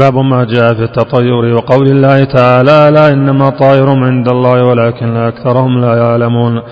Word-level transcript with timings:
باب 0.00 0.16
ما 0.18 0.44
جاء 0.44 0.74
في 0.74 0.82
التطير 0.82 1.54
وقول 1.54 1.86
الله 1.86 2.24
تعالى 2.24 2.90
لا 2.96 3.12
إنما 3.12 3.50
طائر 3.50 3.88
عند 3.90 4.28
الله 4.28 4.64
ولكن 4.64 5.16
أكثرهم 5.16 5.80
لا 5.80 5.96
يعلمون. 5.96 6.62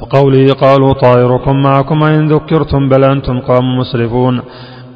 وقوله 0.00 0.46
قالوا 0.52 0.92
طائركم 0.92 1.62
معكم 1.62 2.02
إن 2.02 2.28
ذكرتم 2.28 2.88
بل 2.88 3.04
أنتم 3.04 3.40
قوم 3.40 3.78
مسرفون. 3.78 4.42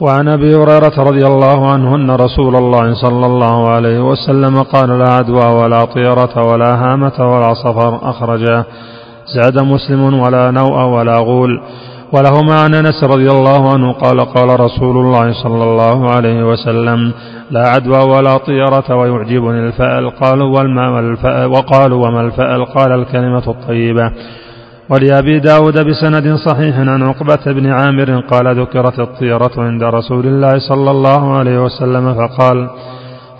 وعن 0.00 0.28
أبي 0.28 0.54
هريرة 0.54 0.96
رضي 0.98 1.26
الله 1.26 1.70
عنه 1.72 1.94
أن 1.94 2.10
رسول 2.10 2.56
الله 2.56 2.94
صلى 2.94 3.26
الله 3.26 3.68
عليه 3.68 4.00
وسلم 4.10 4.62
قال 4.62 4.98
لا 4.98 5.10
عدوى 5.10 5.46
ولا 5.60 5.84
طيرة 5.84 6.46
ولا 6.50 6.74
هامة 6.74 7.18
ولا 7.18 7.54
صفر 7.54 8.10
اخرجاه 8.10 8.64
زاد 9.34 9.62
مسلم 9.62 10.20
ولا 10.22 10.50
نوء 10.50 10.78
ولا 10.94 11.16
غول. 11.18 11.60
وله 12.12 12.54
عن 12.54 12.74
أنس 12.74 13.04
رضي 13.04 13.30
الله 13.30 13.72
عنه 13.72 13.92
قال 13.92 14.20
قال 14.20 14.60
رسول 14.60 14.96
الله 14.96 15.42
صلى 15.42 15.64
الله 15.64 16.10
عليه 16.10 16.42
وسلم 16.50 17.12
لا 17.50 17.68
عدوى 17.68 17.98
ولا 17.98 18.36
طيرة 18.36 18.96
ويعجبني 18.96 19.66
الفأل 19.66 20.10
قالوا 20.10 20.58
والما 20.58 21.00
الفأل 21.00 21.46
وقالوا 21.46 22.06
وما 22.06 22.20
الفأل 22.20 22.64
قال 22.64 22.92
الكلمة 22.92 23.42
الطيبة. 23.48 24.12
ولأبي 24.90 25.38
داود 25.38 25.86
بسند 25.86 26.34
صحيح 26.34 26.78
عن 26.78 27.02
عقبة 27.02 27.52
بن 27.52 27.66
عامر 27.66 28.20
قال 28.20 28.60
ذكرت 28.60 28.98
الطيرة 28.98 29.50
عند 29.58 29.82
رسول 29.82 30.26
الله 30.26 30.58
صلى 30.68 30.90
الله 30.90 31.38
عليه 31.38 31.58
وسلم 31.64 32.14
فقال 32.14 32.70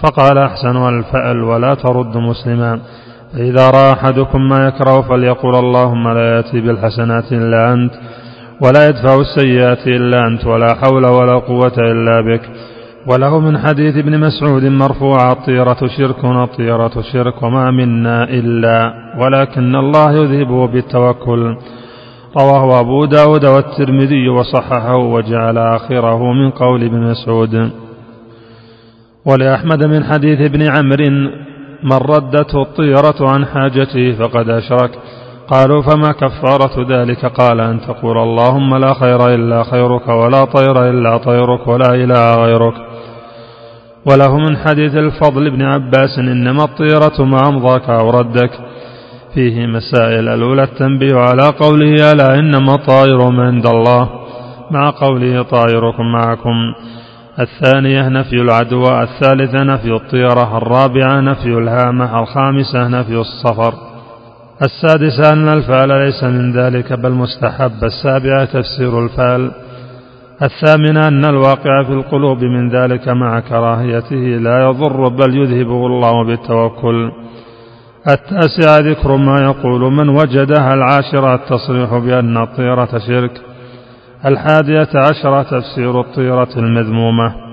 فقال 0.03 0.39
أحسن 0.39 0.77
الفأل 0.77 1.43
ولا 1.43 1.75
ترد 1.75 2.17
مسلما. 2.17 2.81
فإذا 3.33 3.71
رأى 3.71 3.93
أحدكم 3.93 4.49
ما 4.49 4.67
يكره 4.69 5.03
فليقول 5.03 5.55
اللهم 5.55 6.09
لا 6.09 6.37
يأتي 6.37 6.61
بالحسنات 6.61 7.33
إلا 7.33 7.73
أنت 7.73 7.93
ولا 8.63 8.89
يدفع 8.89 9.15
السيئات 9.15 9.87
إلا 9.87 10.27
أنت 10.27 10.47
ولا 10.47 10.75
حول 10.75 11.07
ولا 11.07 11.39
قوة 11.39 11.79
إلا 11.79 12.21
بك. 12.21 12.43
وله 13.07 13.41
من 13.41 13.59
حديث 13.59 13.97
ابن 13.97 14.21
مسعود 14.21 14.65
مرفوع 14.65 15.33
الطيرة 15.33 15.79
شرك 15.99 16.25
الطيرة 16.25 17.03
شرك 17.13 17.43
وما 17.43 17.71
منا 17.71 18.25
إلا 18.25 18.93
ولكن 19.19 19.77
الله 19.77 20.13
يذهبه 20.13 20.67
بالتوكل. 20.67 21.57
رواه 22.41 22.81
أبو 22.81 23.05
داود 23.05 23.45
والترمذي 23.45 24.29
وصححه 24.29 24.97
وجعل 24.97 25.59
آخره 25.59 26.33
من 26.33 26.51
قول 26.51 26.85
ابن 26.85 27.01
مسعود. 27.01 27.71
ولأحمد 29.27 29.85
من 29.85 30.05
حديث 30.05 30.41
ابن 30.41 30.63
عمرو 30.63 31.31
من 31.83 31.97
ردته 31.97 32.63
الطيرة 32.63 33.29
عن 33.29 33.45
حاجته 33.47 34.13
فقد 34.13 34.49
أشرك 34.49 34.91
قالوا 35.49 35.83
فما 35.83 36.13
كفارة 36.13 36.87
ذلك 36.89 37.27
قال 37.27 37.61
أن 37.61 37.81
تقول 37.81 38.19
اللهم 38.19 38.77
لا 38.77 38.95
خير 38.95 39.35
إلا 39.35 39.63
خيرك 39.63 40.09
ولا 40.09 40.45
طير 40.45 40.91
إلا 40.91 41.17
طيرك 41.17 41.69
ولا 41.69 41.95
إله 41.95 42.35
غيرك 42.35 42.90
وله 44.07 44.37
من 44.37 44.57
حديث 44.57 44.95
الفضل 44.95 45.51
بن 45.51 45.63
عباس 45.63 46.19
إنما 46.19 46.65
الطيرة 46.65 47.25
ما 47.25 47.49
أمضاك 47.49 47.91
أو 47.91 48.11
ردك. 48.11 48.51
فيه 49.35 49.67
مسائل 49.67 50.29
الأولى 50.29 50.63
التنبيه 50.63 51.17
على 51.17 51.49
قوله 51.49 52.13
ألا 52.13 52.35
إنما 52.35 52.77
طائر 52.77 53.23
عند 53.23 53.67
الله. 53.67 54.09
مع 54.71 54.91
قوله 54.91 55.43
طائركم 55.43 56.13
معكم. 56.13 56.57
الثانية 57.41 58.09
نفي 58.09 58.37
العدوى. 58.37 59.03
الثالثة 59.03 59.65
نفي 59.65 59.93
الطيرة. 59.93 60.59
الرابعة 60.59 61.21
نفي 61.21 61.49
الهامة. 61.49 62.21
الخامسة 62.21 62.89
نفي 62.89 63.15
الصفر. 63.15 63.75
السادسة 64.63 65.33
أن 65.33 65.49
الفعل 65.49 65.89
ليس 65.89 66.25
من 66.25 66.53
ذلك 66.53 66.93
بل 66.93 67.13
مستحب. 67.13 67.85
السابعة 67.85 68.45
تفسير 68.45 69.05
الفعل. 69.05 69.51
الثامنة 70.43 71.09
أن 71.09 71.25
الواقع 71.25 71.83
في 71.83 71.93
القلوب 71.93 72.45
من 72.45 72.69
ذلك 72.69 73.09
مع 73.09 73.41
كراهيته 73.41 74.17
لا 74.17 74.65
يضر 74.65 75.09
بل 75.09 75.37
يذهبه 75.37 75.87
الله 75.87 76.25
بالتوكل. 76.25 77.11
التاسعة 78.09 78.79
ذكر 78.79 79.17
ما 79.17 79.41
يقول 79.41 79.93
من 79.93 80.09
وجدها 80.09 80.75
العاشرة 80.75 81.35
التصريح 81.35 81.99
بأن 81.99 82.37
الطيرة 82.37 82.99
شرك. 83.07 83.41
الحادية 84.27 84.89
عشرة 84.95 85.43
تفسير 85.43 86.01
الطيرة 86.01 86.49
المذمومة. 86.57 87.50